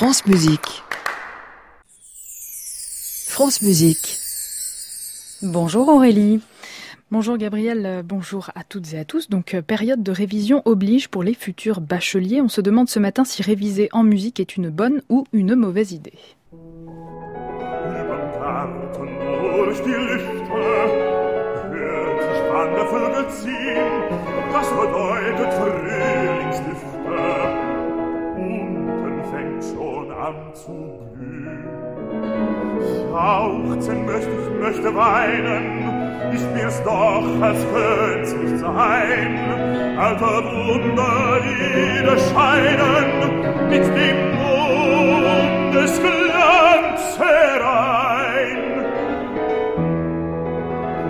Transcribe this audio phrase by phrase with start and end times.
[0.00, 0.82] France Musique.
[3.28, 4.16] France Musique.
[5.42, 6.40] Bonjour Aurélie.
[7.10, 9.28] Bonjour Gabriel, bonjour à toutes et à tous.
[9.28, 12.40] Donc euh, période de révision oblige pour les futurs bacheliers.
[12.40, 15.92] On se demande ce matin si réviser en musique est une bonne ou une mauvaise
[15.92, 16.14] idée.
[33.12, 39.38] Jauchzen möchte ich, möchte weinen, ich mir's doch, als könnt's nicht sein.
[39.96, 48.58] Alter Wunder wieder scheinen, mit dem Mondesglanz herein.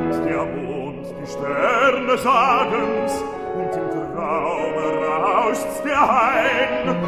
[0.04, 4.86] Und der Mond, die Sterne sagen's, und im Traume
[5.24, 6.99] rauscht's der Hain,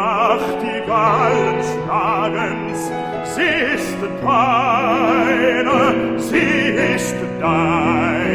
[0.00, 2.90] Nachtigallen schlagen's,
[3.34, 8.29] sie ist deine, sie ist dein.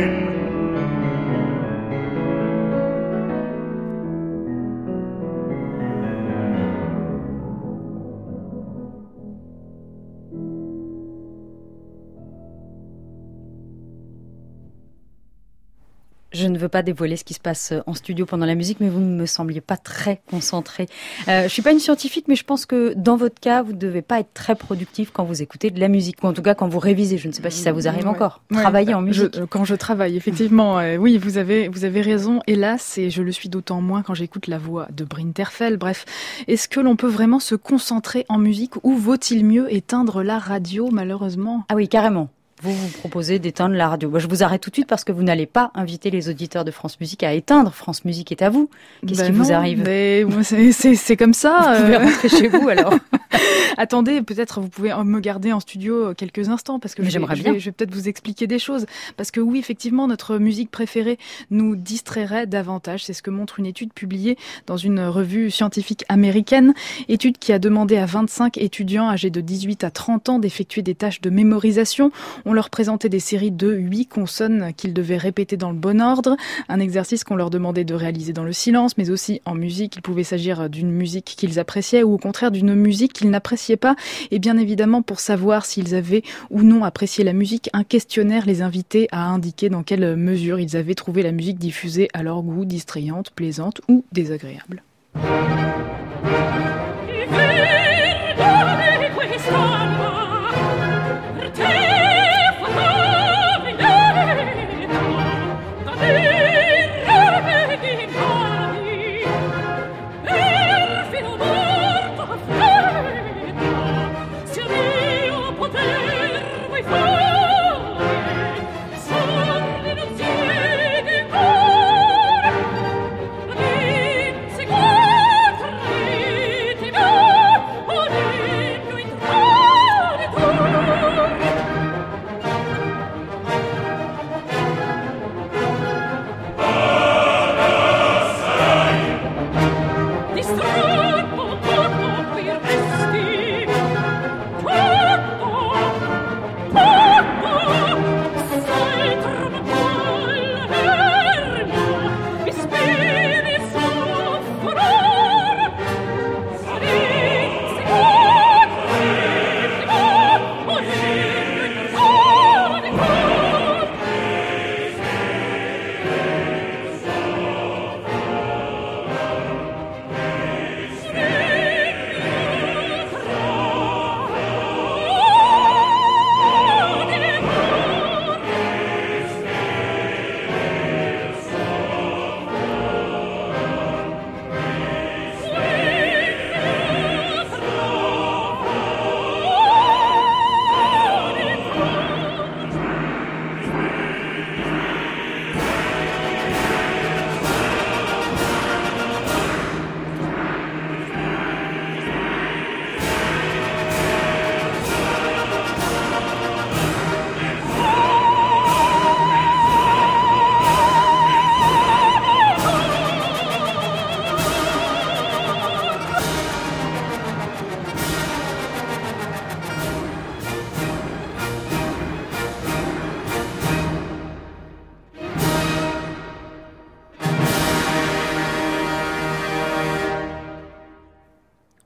[16.36, 18.90] Je ne veux pas dévoiler ce qui se passe en studio pendant la musique, mais
[18.90, 20.88] vous ne me sembliez pas très concentré.
[21.30, 23.78] Euh, je suis pas une scientifique, mais je pense que dans votre cas, vous ne
[23.78, 26.54] devez pas être très productif quand vous écoutez de la musique, ou en tout cas
[26.56, 27.18] quand vous révisez.
[27.18, 28.10] Je ne sais pas si ça vous arrive Ouais.
[28.10, 28.42] encore.
[28.52, 29.36] Ouais, Travailler bah, en musique.
[29.36, 32.42] je- quand je travaille, effectivement, euh, oui, vous avez, vous avez raison.
[32.48, 35.78] Hélas, et je le suis d'autant moins quand j'écoute la voix de Brinterfell.
[35.78, 36.06] Bref,
[36.48, 40.90] est-ce que l'on peut vraiment se concentrer en musique ou vaut-il mieux éteindre la radio,
[40.92, 41.64] malheureusement?
[41.70, 42.30] Ah oui, carrément.
[42.62, 44.10] Vous vous proposez d'éteindre la radio.
[44.10, 46.64] Moi, je vous arrête tout de suite parce que vous n'allez pas inviter les auditeurs
[46.64, 47.74] de France Musique à éteindre.
[47.74, 48.70] France Musique est à vous.
[49.06, 51.76] Qu'est-ce Ben qui vous arrive mais c'est- comme ça.
[51.76, 52.00] Vous pouvez euh.
[52.06, 52.94] rentrer chez vous alors.
[53.78, 57.26] Attendez, peut-être vous pouvez me garder en studio quelques instants parce que je vais,
[57.60, 58.86] je vais- peut-être vous expliquer des choses.
[59.18, 61.18] Parce que oui, effectivement, notre musique préférée
[61.52, 63.04] nous distrairait davantage.
[63.04, 64.38] C'est ce que montre une étude publiée
[64.68, 66.74] dans une revue scientifique américaine.
[67.10, 70.96] Étude qui a demandé à 25 étudiants âgés de 18 à 30 ans d'effectuer des
[70.96, 72.12] tâches de mémorisation.
[72.46, 76.38] On leur présentait des séries de 8 consonnes qu'ils devaient répéter dans le bon ordre.
[76.70, 79.96] Un exercice qu'on leur demandait de réaliser dans le silence, mais aussi en musique.
[79.98, 83.96] Il pouvait s'agir d'une musique qu'ils appréciaient ou au contraire d'une musique qu'ils n'appréciaient pas.
[84.32, 88.62] Et bien évidemment, pour savoir s'ils avaient ou non apprécié la musique, un questionnaire les
[88.62, 92.66] invitait à indiquer dans quelle mesure ils avaient trouvé la musique diffusée à leur goût,
[92.66, 94.84] distrayante, plaisante ou désagréable.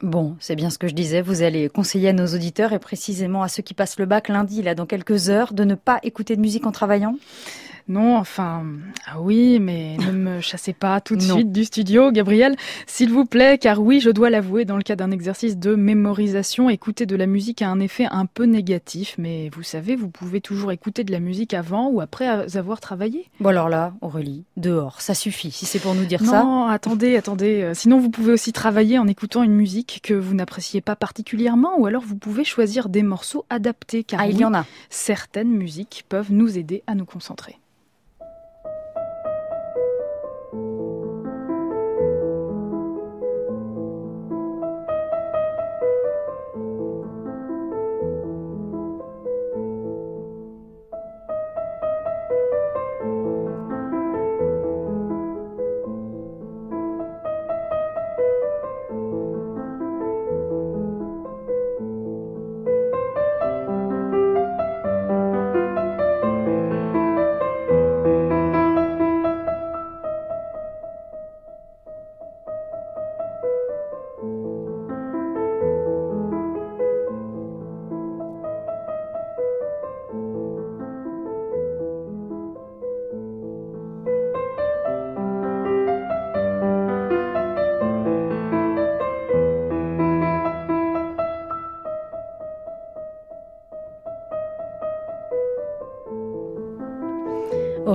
[0.09, 1.21] Bon, c'est bien ce que je disais.
[1.21, 4.63] Vous allez conseiller à nos auditeurs et précisément à ceux qui passent le bac lundi,
[4.63, 7.15] là, dans quelques heures, de ne pas écouter de musique en travaillant?
[7.87, 8.63] Non, enfin,
[9.07, 12.55] ah oui, mais ne me chassez pas tout de suite du studio, Gabriel,
[12.85, 16.69] s'il vous plaît, car oui, je dois l'avouer, dans le cas d'un exercice de mémorisation,
[16.69, 20.41] écouter de la musique a un effet un peu négatif, mais vous savez, vous pouvez
[20.41, 23.29] toujours écouter de la musique avant ou après avoir travaillé.
[23.39, 26.43] Bon alors là, Aurélie, dehors, ça suffit, si c'est pour nous dire ça.
[26.43, 30.33] Non, attendez, attendez, euh, sinon vous pouvez aussi travailler en écoutant une musique que vous
[30.33, 34.45] n'appréciez pas particulièrement, ou alors vous pouvez choisir des morceaux adaptés, car ah, il y
[34.45, 34.65] en a.
[34.89, 37.57] certaines musiques peuvent nous aider à nous concentrer.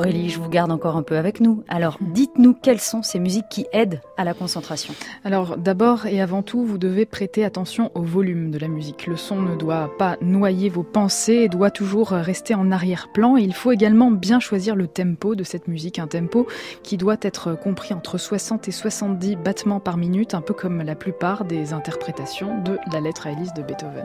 [0.04, 1.64] Aurélie, je vous garde encore un peu avec nous.
[1.66, 4.92] Alors, dites-nous quelles sont ces musiques qui aident à la concentration.
[5.24, 9.06] Alors, d'abord et avant tout, vous devez prêter attention au volume de la musique.
[9.06, 13.38] Le son ne doit pas noyer vos pensées et doit toujours rester en arrière-plan.
[13.38, 16.46] Il faut également bien choisir le tempo de cette musique, un tempo
[16.82, 20.96] qui doit être compris entre 60 et 70 battements par minute, un peu comme la
[20.96, 24.04] plupart des interprétations de la lettre à Élise de Beethoven.